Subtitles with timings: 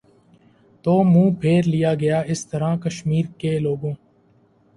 [0.85, 3.93] تو منہ پھیر لیا گیا اس طرح کشمیر کے لوگوں